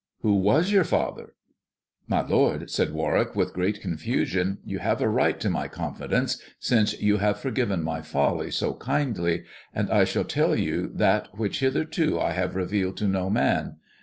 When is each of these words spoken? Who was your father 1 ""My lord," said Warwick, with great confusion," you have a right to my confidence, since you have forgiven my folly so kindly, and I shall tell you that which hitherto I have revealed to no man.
Who 0.21 0.33
was 0.37 0.71
your 0.71 0.83
father 0.83 1.35
1 1.35 1.35
""My 2.07 2.21
lord," 2.27 2.71
said 2.71 2.91
Warwick, 2.91 3.35
with 3.35 3.53
great 3.53 3.81
confusion," 3.81 4.57
you 4.65 4.79
have 4.79 4.99
a 4.99 5.07
right 5.07 5.39
to 5.39 5.47
my 5.47 5.67
confidence, 5.67 6.41
since 6.59 6.99
you 6.99 7.17
have 7.17 7.39
forgiven 7.39 7.83
my 7.83 8.01
folly 8.01 8.49
so 8.49 8.73
kindly, 8.73 9.43
and 9.75 9.91
I 9.91 10.05
shall 10.05 10.23
tell 10.25 10.55
you 10.55 10.87
that 10.95 11.37
which 11.37 11.59
hitherto 11.59 12.19
I 12.19 12.31
have 12.31 12.55
revealed 12.55 12.97
to 12.97 13.07
no 13.07 13.29
man. 13.29 13.75